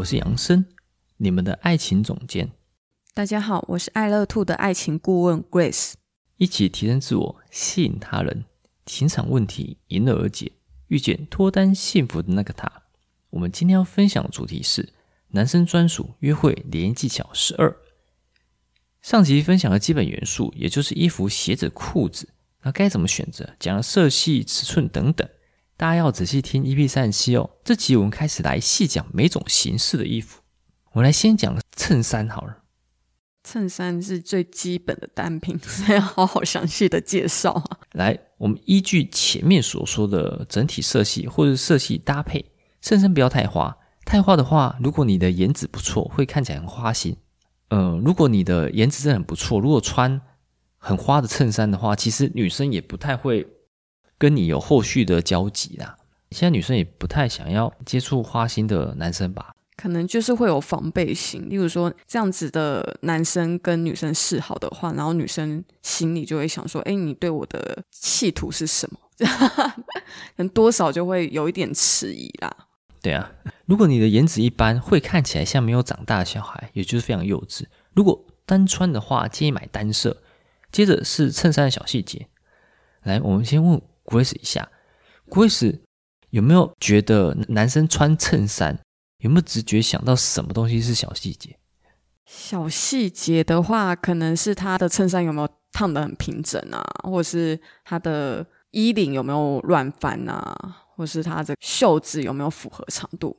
[0.00, 0.64] 我是杨森，
[1.18, 2.50] 你们的爱情总监。
[3.12, 5.92] 大家好，我是爱乐 Two 的爱情顾问 Grace。
[6.38, 8.46] 一起提升自我，吸引他人，
[8.86, 10.52] 情场问题迎刃而解，
[10.88, 12.70] 遇见脱单幸福的那个他。
[13.28, 14.88] 我们今天要分享的主题是
[15.28, 17.76] 男生专属约会联谊技巧十二。
[19.02, 22.26] 上集分享了基本元素，也就是衣服、鞋子、裤子，
[22.62, 23.54] 那该怎么选择？
[23.58, 25.28] 讲了色系、尺寸等等。
[25.80, 27.48] 大家要仔细听 EP 三十七哦。
[27.64, 30.42] 这集我们开始来细讲每种形式的衣服。
[30.92, 32.58] 我来先讲衬衫好了。
[33.42, 37.78] 衬衫是最基本的单品，所以要好好详细的介绍啊。
[37.92, 42.44] 来，我们依据前面所说的整体色系或者色系搭配，
[42.82, 43.74] 衬衫不要太花。
[44.04, 47.16] 太花的话，如果你的颜值不错，会看起来很花心。
[47.70, 50.20] 嗯、呃，如果你的颜值真的很不错，如果穿
[50.76, 53.46] 很花的衬衫的话，其实女生也不太会。
[54.20, 55.96] 跟你有后续的交集啦。
[56.30, 59.54] 现在女生也不太想要接触花心的男生吧？
[59.76, 61.48] 可能就是会有防备心。
[61.48, 72.54] 例如说，这样子的男生跟女生示好的话，然后女生心里就会想说：“哎，你对我的企图是什么？” 可能多少就会有一点迟疑啦。
[73.00, 73.32] 对啊，
[73.64, 77.64] 如果你的颜值一般，会看起来像没有长大的小孩，也就是非常幼稚。
[77.94, 80.18] 如果单穿的话，建议买单色。
[80.70, 82.28] 接着是衬衫的小细节。
[83.02, 83.80] 来，我们先问。
[84.10, 84.68] Grace 一下
[85.28, 85.78] ，Grace
[86.30, 88.76] 有没有觉得男生穿衬衫
[89.18, 91.56] 有没有直觉想到什么东西是小细节？
[92.26, 100.54] 小细节的话，可能是他的衬衫有没有烫的很平整啊，或者是他的衣领有没有乱翻啊，
[100.96, 103.36] 或是他的袖子有没有符合长度？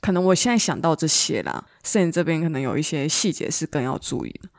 [0.00, 4.50] 可能我现在想到这些啦，摄影这边可能有一些细节是更要注意的。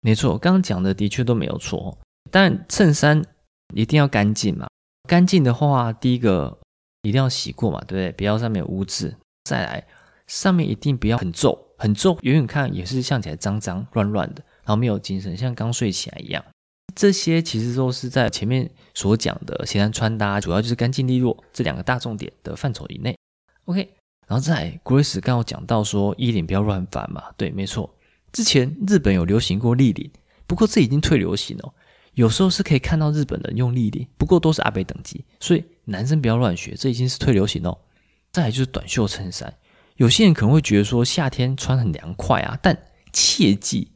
[0.00, 1.98] 没错，刚刚讲的的确都没有错，
[2.30, 3.22] 但衬衫
[3.74, 4.66] 一定要干净嘛。
[5.08, 6.58] 干净的话，第一个
[7.02, 8.12] 一定要洗过嘛，对不对？
[8.12, 9.16] 不要上面有污渍。
[9.44, 9.86] 再来，
[10.26, 16.44] 上面一定不要很皱，很皱，远远看也是像起来脏脏、乱乱的，然后没有精神，像刚睡起来一样。
[16.94, 23.16] 这些其实都是在前面所讲的鞋衫穿搭，主要就是干净利落这两个大重点的范畴以内。
[23.64, 23.80] OK，
[24.28, 27.92] 然后再来，Grace 刚刚讲到说衣领不要乱翻嘛，对，没错。
[28.30, 30.10] 之前日本有流行过立领，
[30.46, 31.74] 不过这已经退流行了。
[32.14, 37.78] 有时候是可以看到日本人用立领，不过都是阿北等级，所以男生不要乱学，这已经是退流行哦。
[38.30, 39.54] 再来就是短袖衬衫，
[39.96, 42.76] 有些人可能会觉得说夏天穿很凉快啊，但
[43.12, 43.92] 切记，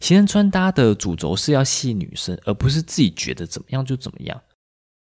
[0.00, 4.40] 行人穿搭的主轴是要吸引女生，而不是自己觉得怎么样就怎么样。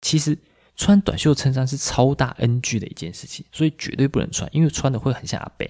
[0.02, 0.38] 其实
[0.76, 5.70] 穿短袖衬衫是超大 NG 的一件事情，所以绝对不能穿，因为穿的会很像阿北。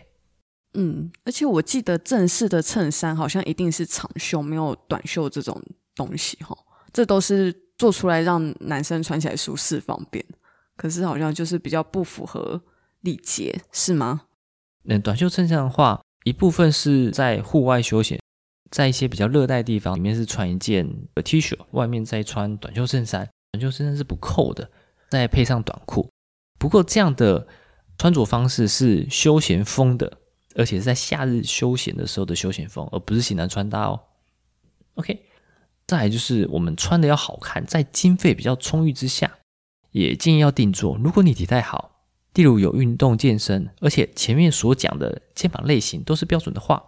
[0.73, 5.61] 嗯，而且我记得正式的衬衫好像一定是长袖，没有短袖这种
[5.95, 6.57] 东西哈。
[6.93, 10.23] 这都是做出来让男生穿起来舒适方便，
[10.75, 12.61] 可是好像就是比较不符合
[13.01, 14.23] 礼节，是吗？
[14.83, 18.19] 那短袖衬衫的话，一部分是在户外休闲，
[18.69, 20.87] 在一些比较热带地方，里面是穿一件
[21.23, 24.69] T 恤，外面再穿短袖衬衫，短袖衬衫是不扣的，
[25.09, 26.09] 再配上短裤。
[26.59, 27.47] 不过这样的
[27.97, 30.19] 穿着方式是休闲风的，
[30.55, 33.99] 而且是在夏日休闲的时候的休闲风，而不是型男穿搭哦。
[34.95, 35.25] OK。
[35.91, 39.29] 再来就是我们穿的要好看，在经费比较充裕之下，
[39.91, 40.97] 也建议要定做。
[41.03, 46.81] 如果你体态好，例如有运动健身，而且前面所讲的肩膀类型都是标准的话，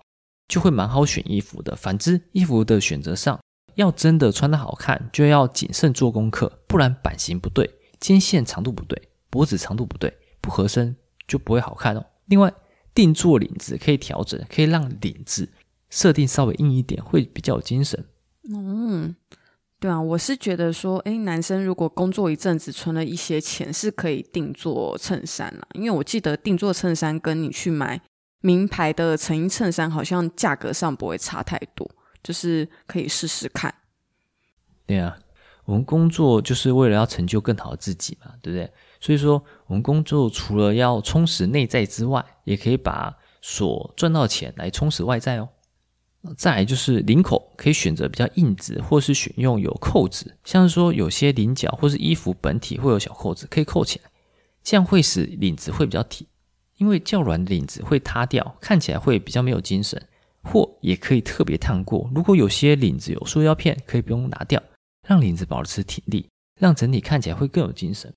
[0.48, 1.76] 就会蛮好选衣服的。
[1.76, 3.38] 反之，衣服的选择上，
[3.76, 10.96] 要真的穿得好看，就要谨慎做功课，不然版型不对，肩线长度不对，脖子长度不对，不合身
[11.28, 12.06] 就不会好看哦。
[12.28, 12.54] 另外，
[12.96, 15.52] 定做领子可以调整，可以让领子
[15.90, 18.02] 设定稍微硬一点，会比较有精神。
[18.50, 19.16] 嗯，
[19.80, 25.68] 对啊，我是觉得说，哎，男生如果工作一阵子存了一些钱，是可以定做衬衫啦。
[25.74, 28.02] 因为我记得定做衬衫跟你去买
[28.42, 31.90] 名牌的成衣衬衫，好像价格上不会差太多，
[32.22, 33.74] 就是可以试试看。
[34.86, 35.18] 对啊，
[35.64, 38.70] 我们工作就是为了要成就更好的自己嘛，对不对？
[39.00, 45.48] 所以说，我们工作除了要充实内在之外，也可以把所赚到钱来充实外在哦。
[46.38, 54.10] 再来就是领口，可以选择比较硬质，或是选用有扣子，像是说有些领角或是衣服本体会有小扣子，可以扣起来，
[54.64, 56.26] 这样会使领子会比较挺。
[56.78, 60.02] 因为较软的领子会塌掉，看起来会比较没有精神。
[60.46, 62.12] 或也可以特别烫过。
[62.14, 64.62] 如果有些领子有塑胶片，可以不用拿掉，
[65.08, 66.28] 让领子保持挺立，
[66.60, 68.14] 让整体看起来会更有精神。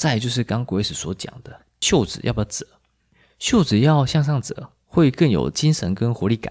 [0.00, 2.66] 再就是刚 Grace 所讲的，袖子要不要折？
[3.38, 6.50] 袖子要向上折，会更有精神跟活力感。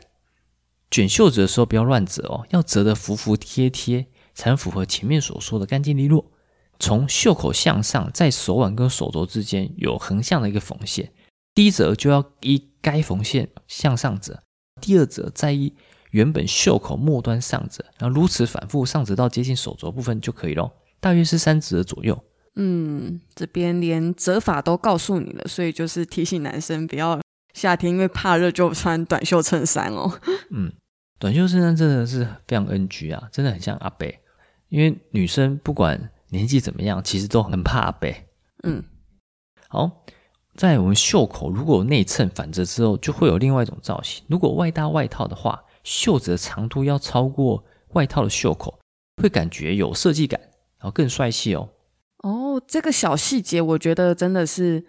[0.92, 6.32] 卷袖子的时候不要乱折哦，要折得服服帖帖，才能符合前面所说的干净利落。
[6.80, 11.12] 从袖口向上，在手腕跟手肘之间有横向的一个缝线，
[11.54, 14.42] 第一折就要依该缝线向上折，
[14.80, 15.74] 第二折再依
[16.12, 20.72] 原本袖口末端上折，然后如此反复上折到接近手肘部分就可以咯，
[21.02, 22.18] 大约是三折左右。
[22.56, 27.20] 嗯，这边连折法都告诉你了，所以就是提醒男生不要
[27.54, 30.20] 夏天因为怕热就穿短袖衬衫哦。
[30.52, 30.72] 嗯，
[31.20, 34.08] 短袖衬衫真的是非常 NG 啊，真的很像阿伯，
[34.70, 38.10] 因为女生不管年纪怎么样，其实都很怕阿伯。
[38.64, 38.84] 嗯，
[39.68, 40.06] 好，
[40.56, 44.24] 在我们袖口如果有内衬反折之后，就会有另外一种造型。
[44.30, 48.80] 如果外搭外套的话，袖子的长度要超过外套的袖口，
[49.22, 50.40] 会感觉有设计感，
[50.78, 51.70] 然后更帅气哦。
[52.20, 54.86] 哦，这个小细节我觉得真的是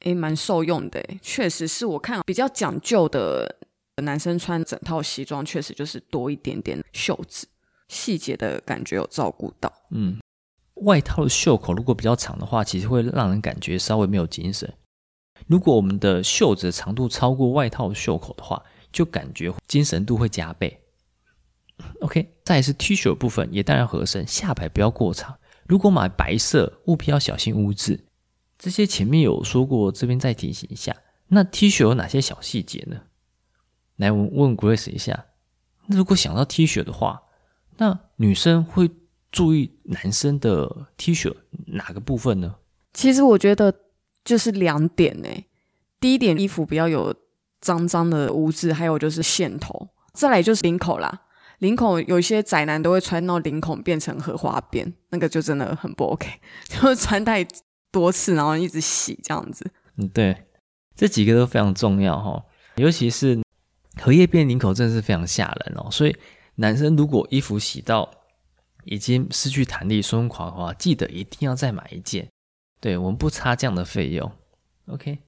[0.00, 3.56] 诶蛮受用的，确实是我看比较讲究的
[3.96, 7.46] 男生穿整套西装，确实就是多一点点袖子
[7.88, 9.70] 细节的感觉有照顾到。
[9.90, 10.18] 嗯，
[10.76, 14.72] 外套的袖口如果比较长的话，其实会让人感觉稍微没有精神。
[15.46, 20.80] 如果我们的袖子的长度超过外套袖口的话，就感觉精神度会加倍。
[22.00, 25.36] OK，再是 T 恤的部分，也当然合身，下摆不要过长。
[25.66, 28.06] 如果买白色，务必要小心污渍。
[28.58, 30.96] 这些前面有说过，这边再提醒一下。
[31.28, 33.00] 那 T 恤有哪些小细节呢？
[33.96, 35.26] 来，我问 Grace 一下。
[35.86, 37.22] 那如果想到 T 恤的话，
[37.76, 38.90] 那女生会
[39.30, 41.34] 注意男生的 T 恤
[41.66, 42.56] 哪个部分呢？
[42.92, 43.74] 其实我觉得
[44.24, 45.28] 就是两点呢。
[45.98, 47.14] 第一点，衣服不要有
[47.60, 49.88] 脏脏的污渍，还有就是线头。
[50.12, 51.22] 再来就是领口啦。
[51.58, 56.28] 领口有一些宅男都会穿到领口变成荷花边，那个就真的很不 OK，
[56.68, 57.46] 就是穿太
[57.92, 59.70] 多次，然后一直洗这样子。
[59.96, 60.44] 嗯，对，
[60.96, 62.44] 这几个都非常重要哈，
[62.76, 63.40] 尤其是
[64.02, 65.88] 荷叶边领口真的是非常吓人哦。
[65.90, 66.16] 所以
[66.56, 68.10] 男生如果衣服洗到
[68.84, 72.28] 已经失去弹力、松垮的话，记得一定要再买一件。
[72.80, 74.30] 对，我们不差这样的费用。
[74.86, 75.18] OK，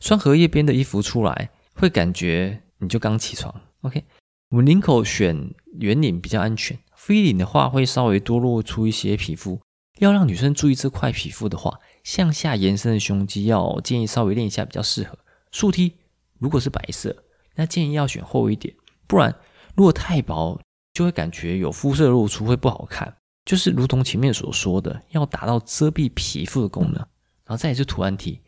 [0.00, 3.54] 穿荷叶边的衣服出来，会感觉你就刚起床。
[3.82, 4.04] OK。
[4.50, 6.78] 我们领口选圆领比较安全
[7.08, 9.58] ，V 领的话会稍微多露出一些皮肤。
[9.98, 15.18] 要让女生注意这块皮肤的话，向下延伸的胸肌要建议稍微练一下比较适合。
[15.52, 15.94] 竖 T
[16.38, 18.74] 如果是白色，那建议要选厚一点，
[19.06, 19.34] 不然
[19.74, 20.60] 如果太薄，
[20.92, 23.14] 就会感觉有肤色露出会不好看。
[23.44, 26.94] 就是如同前面所说的，要达到遮蔽皮肤的功能。
[27.44, 28.40] 然后再来是图案 T，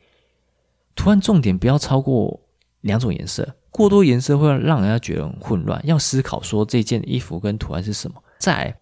[0.95, 2.41] 图案重点不要超过
[2.83, 3.57] 两种颜色。
[3.71, 8.23] 过多颜色会让人家觉得很混乱，要思考说这件衣服跟图案是什么。
[8.39, 8.81] 再来，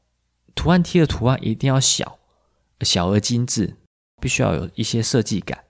[0.55, 2.19] 图案 T 的图案一定要小，
[2.83, 3.75] 小而精致，
[4.21, 5.65] 必须要有一些设计感。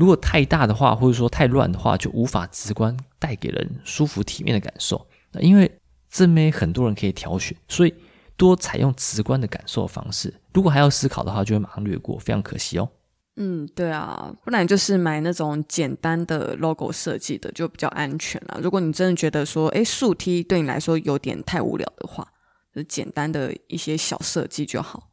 [0.00, 5.06] 如果太大的话，或者说太乱的话，就无法直观带给人舒服体面的感受。
[5.30, 5.70] 那因为
[6.10, 7.94] 这面很多人可以挑选，所以
[8.34, 10.32] 多采用直观的感受方式。
[10.54, 12.88] 如果还要思考的话，就会马上略过，非常可惜哦。
[13.36, 18.58] 嗯，对啊，不然就是买那种简单的 logo 设计的，就比较安全了。
[18.62, 22.26] 如果你真的觉得说，哎，竖 T 对你来说有点太无聊的话，
[22.74, 25.08] 就简单的一些小设计就好。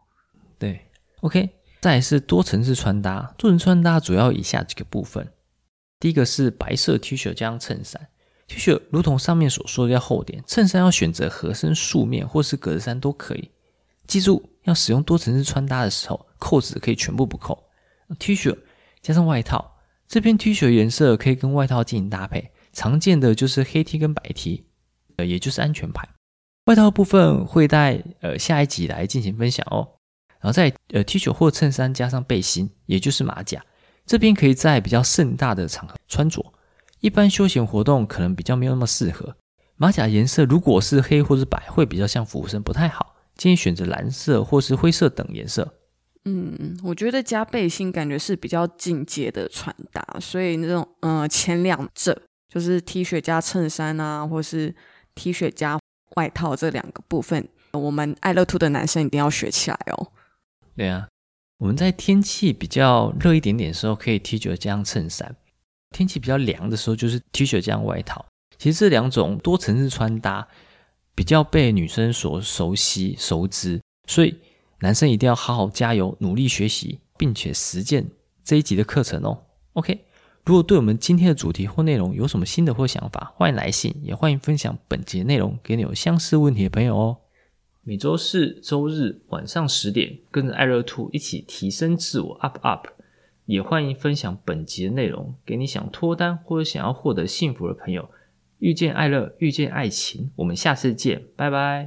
[0.57, 0.79] 对
[1.21, 1.47] ，OK，
[1.79, 3.33] 再是多层次穿搭。
[3.37, 5.27] 多层次穿搭主要以下几个部分：
[5.99, 8.07] 第一个是白色 T 恤加上衬衫
[8.47, 13.51] ，T 恤如同上面所说的要厚点，衬衫要选择合身素面或是格子衫都可以。
[14.05, 17.61] 记住，要使用多层次穿搭的时候，扣子可以全部不扣。
[18.17, 18.57] T 恤
[19.01, 19.75] 加上外套，
[20.07, 22.51] 这边 T 恤颜色可以跟外套进行搭配。
[22.71, 24.65] 常见的就是黑 T 跟白 T，
[25.17, 26.07] 呃，也就是安全牌。
[26.65, 29.87] 外套部分会在呃下一集来进行分享哦。
[30.47, 33.61] 然后在呃 T 恤或衬衫加上背心，也就是马甲，
[34.05, 36.53] 这边可以在比较盛大的场合穿着。
[37.01, 39.35] 一般休闲活动可能比较没有那么适合。
[39.75, 43.13] 马甲颜色如果是黑或是白，会比较像服务生，不太好。
[43.35, 45.73] 建议选择蓝色或是灰色等颜色。
[46.23, 54.73] 嗯，我觉得加背心感觉是比较进阶的穿搭，所以那种呃前两者就是 T 恤加衬衫啊，或是
[55.13, 55.77] T 恤加
[56.15, 60.13] 外套这两个部分，我们爱乐兔的男生一定要学起来哦。
[60.77, 61.09] 对啊，
[61.57, 65.29] 我们在天气比较热一点点的时候，可以 T 恤加上衬衫；
[65.89, 68.25] 天气比较凉的时候，就是 T 恤加上外套。
[68.57, 70.47] 其实这两种多层次穿搭
[71.13, 74.37] 比较被女生所熟悉熟知，所以。
[74.79, 78.07] 男生一定要好好加油，努力学习，并且实践
[78.43, 79.45] 这一集的课程哦。
[79.73, 80.05] OK，
[80.45, 87.17] 如果对我们今天的主题或内容有什么新的或想法，欢迎来信，也欢迎分享本节内容给你有相似问题的朋友哦。
[87.87, 92.87] 每周四、周日晚上十点，跟着爱乐兔一起提升自我，up up。
[93.45, 98.09] 也欢迎分享本集的内容给你想脱单或者想要获得幸福的朋友。
[98.59, 101.85] 遇见爱乐，遇见爱情，我们下次见，拜拜。